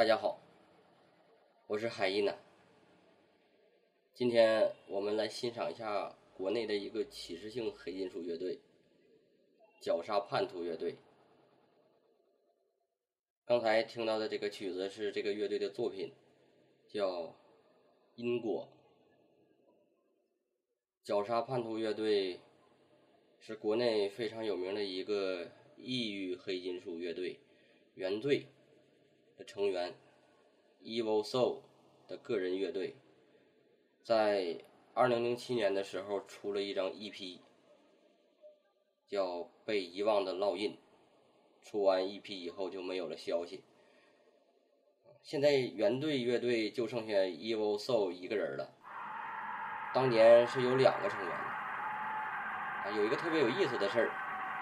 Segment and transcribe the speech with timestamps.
[0.00, 0.40] 大家好，
[1.66, 2.34] 我是海一呢。
[4.14, 8.60] 今天我们来欣赏一下国内的一个启示性黑金属乐队——
[9.78, 10.96] 绞杀叛徒乐队。
[13.44, 16.14] 刚才听到的这个曲子是这个乐队的作品，
[16.88, 17.22] 叫
[18.14, 18.70] 《因果》。
[21.04, 22.40] 绞杀叛徒乐队
[23.38, 27.38] 是国内非常有名的一个异域黑金属乐队，
[27.92, 28.46] 原罪
[29.40, 29.94] 的成员
[30.84, 31.60] Evil Soul
[32.06, 32.94] 的个人乐队。
[34.04, 34.58] 在
[34.92, 37.38] 二零零七年的时候，出了一张 EP，
[39.08, 39.26] 叫
[39.64, 40.72] 《被遗忘的烙印》。
[41.62, 43.64] 出完 EP 以后就没有了消息。
[45.22, 48.74] 现在原队乐队就剩下 Evil Soul 一个人了。
[49.94, 54.10] 当年是有两个成员啊，有一个特别有意思的事儿。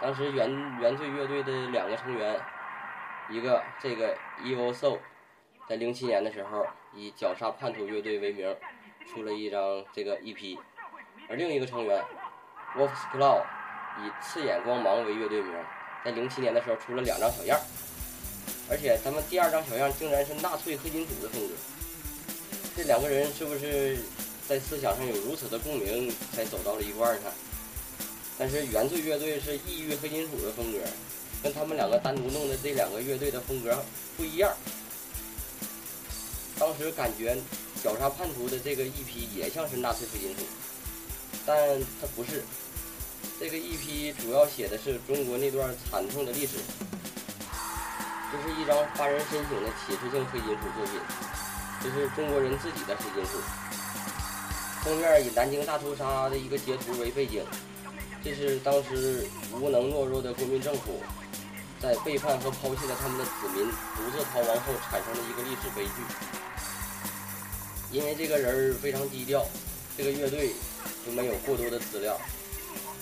[0.00, 2.40] 当时原原队乐队的两个成员，
[3.30, 4.98] 一个这个 Evil Soul，
[5.68, 8.56] 在零七年的时候以绞杀叛徒乐队为名。
[9.10, 10.58] 出了一张这个 EP，
[11.30, 12.04] 而另一个成员
[12.76, 13.42] Wolf's Claw
[14.04, 15.50] 以刺眼光芒为乐队名，
[16.04, 17.58] 在零七年的时候出了两张小样，
[18.70, 21.54] 而且他们第二张小样竟然是纳粹黑金属的风格。
[22.76, 23.96] 这两个人是不是
[24.46, 27.32] 在思想上有如此的共鸣，才走到了一块儿呢？
[28.38, 30.80] 但是原罪乐队是异域黑金属的风格，
[31.42, 33.82] 跟他们两个单独弄的这两个乐队的风格
[34.16, 34.52] 不一样。
[36.58, 37.36] 当时感觉。
[37.80, 40.42] 绞杀叛徒的这个 EP 也像是纳粹黑金属，
[41.46, 41.56] 但
[42.00, 42.42] 它不是。
[43.38, 46.56] 这个 EP 主要写的是中国那段惨痛的历史。
[48.32, 51.00] 这是一张发人深省的启示性黑金属作品，
[51.80, 53.38] 这是中国人自己的黑金属。
[54.82, 57.44] 封面以南京大屠杀的一个截图为背景，
[58.24, 61.00] 这是当时无能懦弱的国民政府
[61.80, 63.64] 在背叛和抛弃了他们的子民，
[63.96, 65.92] 独自逃亡后产生的一个历史悲剧。
[67.90, 69.46] 因为这个人非常低调，
[69.96, 70.52] 这个乐队
[71.06, 72.20] 就没有过多的资料，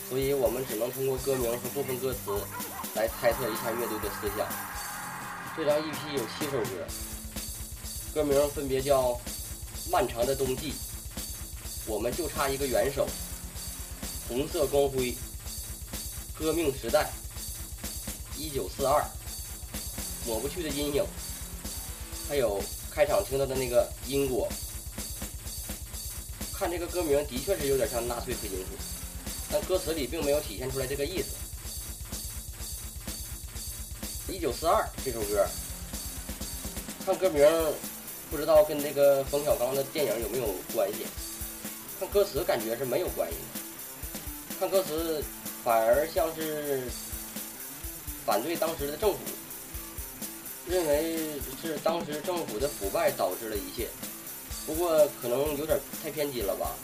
[0.09, 2.39] 所以我们只能通过歌名和部分歌词
[2.95, 4.47] 来猜测一下乐队的思想。
[5.57, 6.87] 这张 EP 有七首歌，
[8.15, 9.13] 歌名分别叫
[9.91, 10.73] 《漫长的冬季》，
[11.87, 13.09] 我们就差一个元首，
[14.29, 15.17] 红色光辉，
[16.39, 17.11] 革命时代，
[18.39, 19.05] 一九四二，
[20.27, 21.05] 抹不去的阴影，
[22.29, 24.49] 还有开场听到的那个因果。
[26.53, 28.67] 看这个歌名，的确是有点像纳粹黑金属，
[29.51, 31.37] 但歌词里并没有体现出来这个意思。
[34.33, 35.47] 一九四二这首歌，
[37.05, 37.47] 看歌名
[38.31, 41.07] 不知道跟这个冯小刚的电影有没有关系？
[41.99, 45.25] 看歌词感觉是没有关系的，看歌词
[45.65, 46.89] 反而像是
[48.27, 49.19] 反对当时的政府，
[50.67, 53.87] 认为是当时政府的腐败导致了一切。
[54.67, 56.75] 不过可能有点太偏激了吧？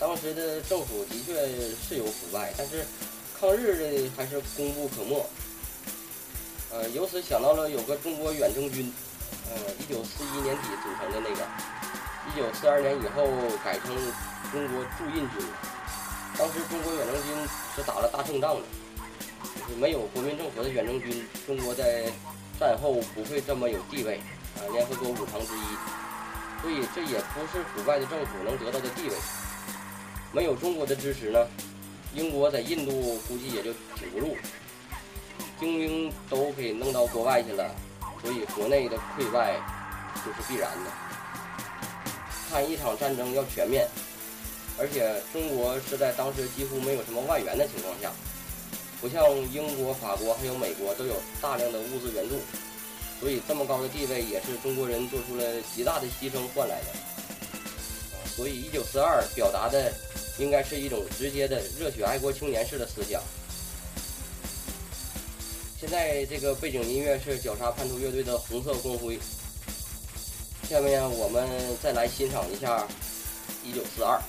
[0.00, 1.32] 当时的政府的确
[1.88, 2.84] 是有腐败，但是
[3.38, 5.24] 抗日的还是功不可没。
[6.72, 8.92] 呃，由此想到了有个中国远征军，
[9.48, 11.46] 呃，一九四一年底组成的那个，
[12.30, 13.26] 一九四二年以后
[13.64, 13.94] 改成
[14.50, 15.46] 中国驻印军。
[16.36, 18.62] 当时中国远征军是打了大胜仗的，
[19.76, 22.04] 没有国民政府的远征军，中国在
[22.58, 24.20] 战后不会这么有地位
[24.56, 25.62] 啊，联合国五常之一。
[26.60, 29.14] 所以这也不是腐败的政府能得到的地位。
[30.32, 31.46] 没有中国的支持呢，
[32.14, 34.36] 英国在印度估计也就挺不住，
[35.60, 37.74] 精英都给弄到国外去了，
[38.20, 39.54] 所以国内的溃败
[40.24, 40.90] 就是必然的。
[42.50, 43.86] 看一场战争要全面，
[44.78, 48.10] 而且中国是在当时几乎没有什么外援的情况下，
[49.00, 52.36] 不像英国、法国还有美国都有大量的物资援助。
[53.20, 56.86] 所以这么高的地位也是中国人做出了极大的牺牲换来的，
[58.36, 59.92] 所以一九四二表达的
[60.38, 63.20] 应该是一种直接的热血爱国青年式的思想。
[65.80, 69.16] 现在这个背景音乐是绞杀叛徒乐队的《红色光辉》，
[70.68, 71.48] 下面我们
[71.82, 72.86] 再来欣赏一下
[73.64, 74.20] 一九四二。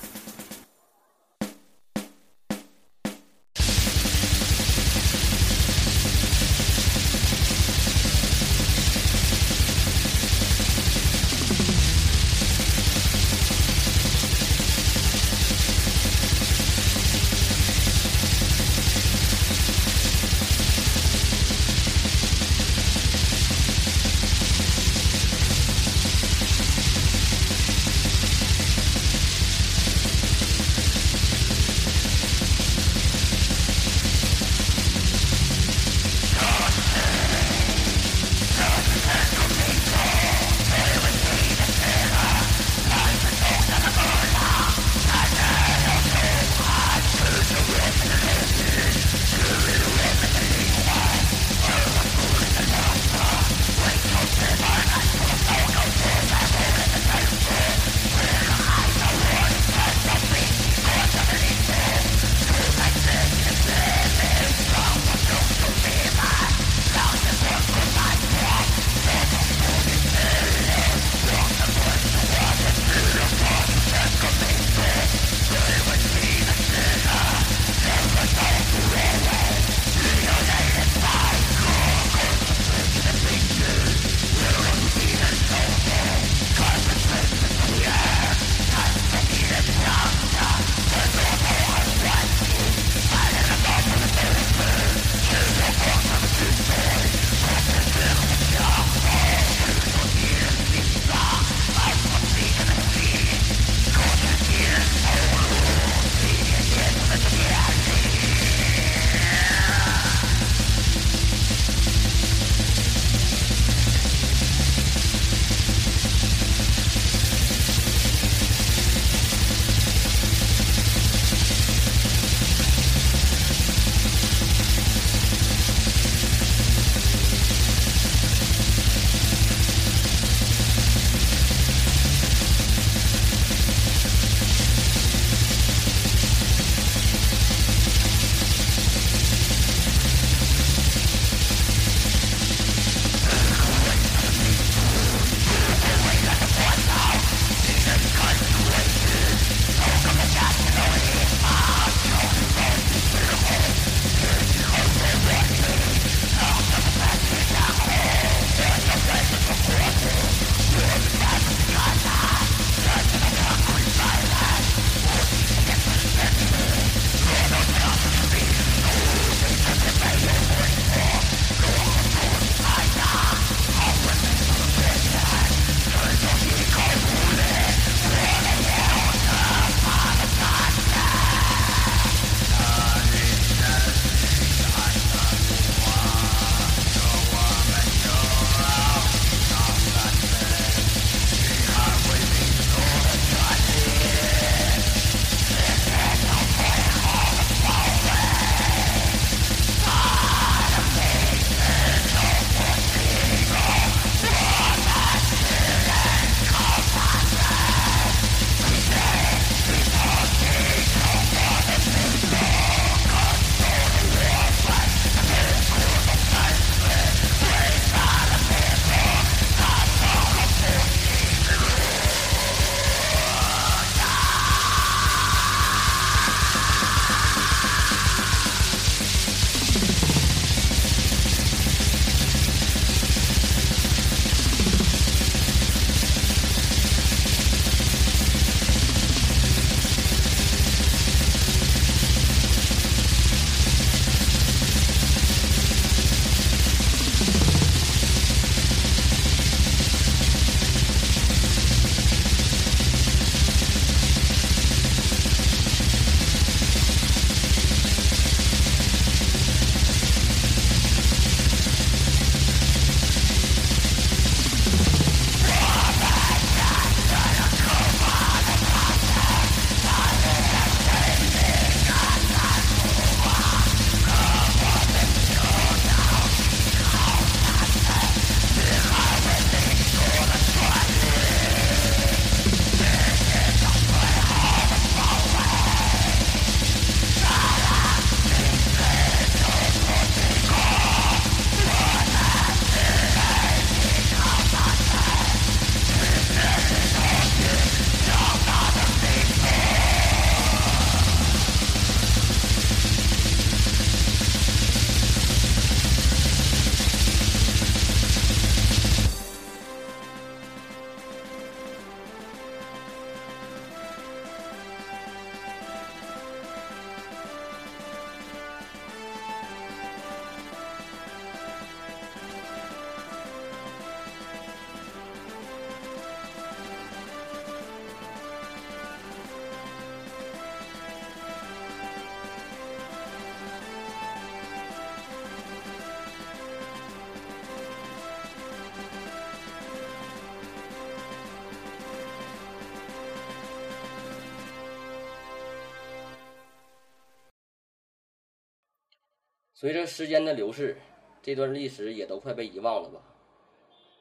[349.59, 350.78] 随着时间的流逝，
[351.21, 353.01] 这段历史也都快被遗忘了吧？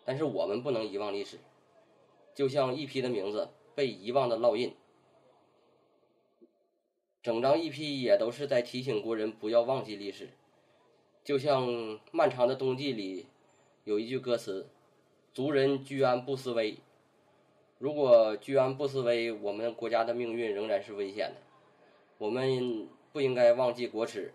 [0.05, 1.41] 但是我们不能遗忘历史，
[2.33, 4.73] 就像一批的名字被遗忘的烙印，
[7.25, 10.29] 整张一批也都是在提醒国人不要忘记历史。
[11.25, 11.69] 就像
[12.13, 13.27] 《漫长的冬季》里
[13.83, 14.69] 有一句歌词
[15.35, 16.79] ：“族人居安不思危。”
[17.81, 21.43] 如果居安不思危，我们国家的命运仍然是危险的。
[22.19, 24.33] 我们不应该忘记国耻，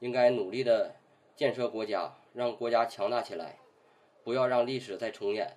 [0.00, 0.96] 应该努力的
[1.36, 3.58] 建设国家，让国家强大起来，
[4.22, 5.56] 不要让历史再重演。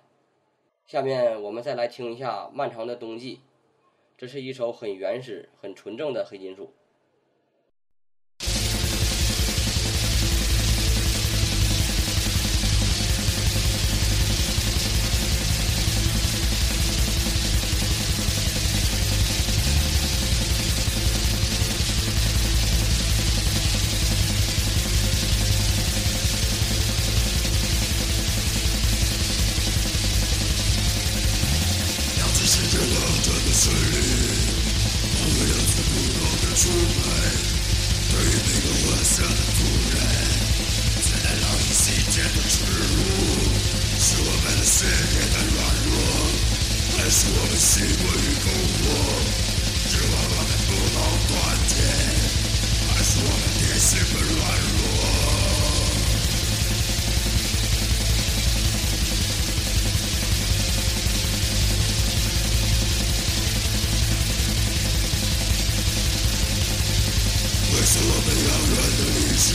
[0.86, 3.36] 下面我们再来听一下《漫长的冬季》，
[4.16, 6.72] 这是一首很原始、很纯正的黑金属。
[32.48, 32.88] 世界冷
[33.20, 33.76] 战的势力，
[35.12, 37.04] 他们两次不断的出卖，
[38.08, 39.58] 对于那个混色的妇
[39.92, 39.94] 人，
[41.04, 43.04] 才能让子心间的耻辱，
[44.00, 45.92] 是我们的血液的软弱，
[46.96, 48.48] 还是我们心惯于苟
[48.80, 48.96] 活，
[49.90, 50.96] 指望我们不能
[51.28, 51.36] 团
[51.68, 51.76] 结，
[52.88, 54.40] 还是我们内心的软
[54.72, 54.87] 弱？
[69.38, 69.54] 是，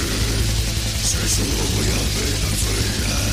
[1.04, 2.64] 谁说我不要被他罪
[3.02, 3.33] 人？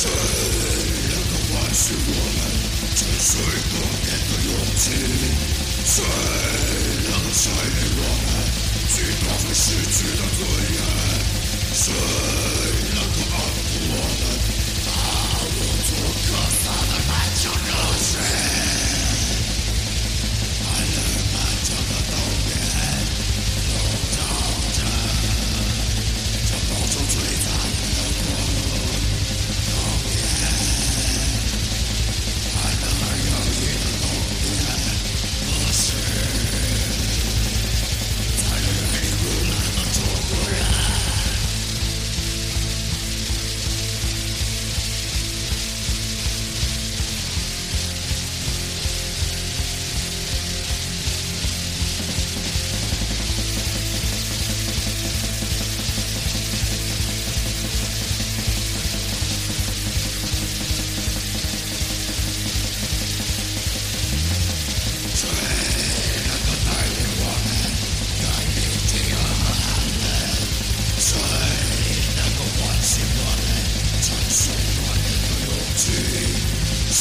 [0.00, 2.38] 谁能唤醒我们
[2.94, 3.34] 沉睡
[3.68, 3.74] 多
[4.06, 4.86] 年的勇气？
[5.84, 5.90] 谁
[7.02, 8.30] 能带领我们
[8.94, 10.40] 去磨灭逝去的尊
[10.72, 10.78] 严？
[11.74, 12.77] 谁？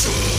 [0.07, 0.37] Shoot!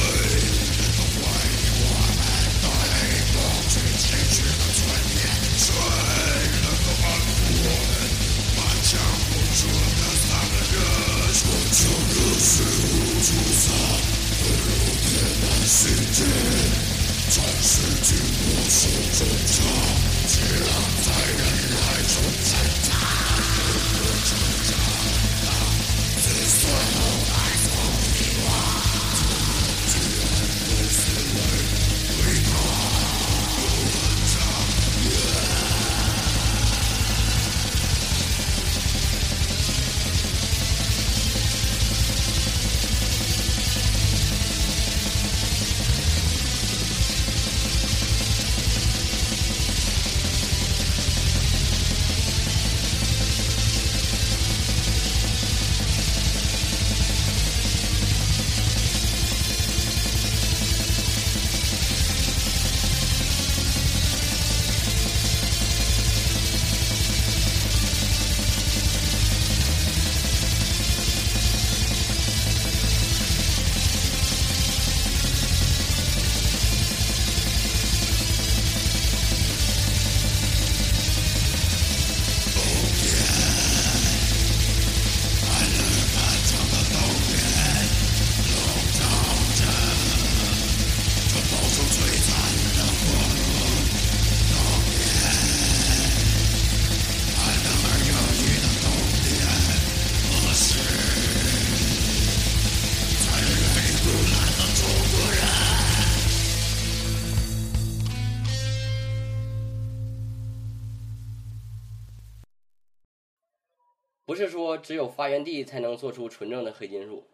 [114.79, 117.25] 只有发源地才能做出纯正的黑金属，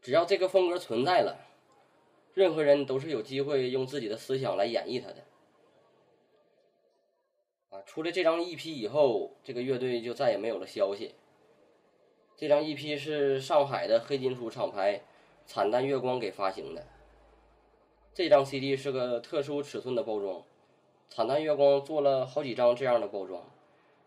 [0.00, 1.36] 只要这个风格存在了，
[2.34, 5.16] 任何人都是有机会用自己的思想来演绎它的。
[7.70, 11.14] 啊，出了这张 EP 以后，这个乐队就再也没有了消息。
[12.36, 15.02] 这张 EP 是上海的黑金属厂牌
[15.46, 16.86] 惨淡月光给发行的。
[18.14, 20.42] 这张 CD 是个特殊尺寸的包装，
[21.08, 23.48] 惨淡月光做了好几张这样的包装，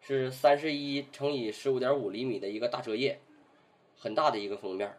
[0.08, 3.20] 是三十一乘以十五点五厘米的一个大折页，
[3.98, 4.96] 很大的一个封面。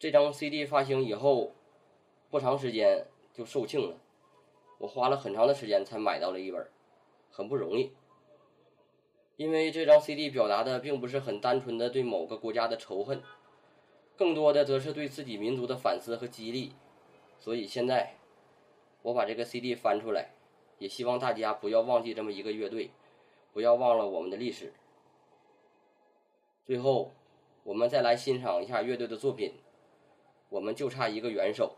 [0.00, 1.52] 这张 CD 发行以后，
[2.28, 3.96] 不长时间就售罄了，
[4.78, 6.68] 我花了很长的时间才买到了一本，
[7.30, 7.92] 很不容易。
[9.36, 13.22] 因为这张 CD 表达的并不是很单纯的对某个国家的仇恨，
[14.16, 16.72] 更多的则是对自己民族的反思和激励。
[17.38, 18.16] 所以现在，
[19.02, 20.32] 我把这个 CD 翻出来，
[20.80, 22.90] 也希望大家不要忘记这么一个乐队，
[23.52, 24.72] 不要忘了我们的历史。
[26.64, 27.12] 最后，
[27.64, 29.54] 我们再来欣赏一下乐队的作品，
[30.48, 31.76] 我们就差一个元首。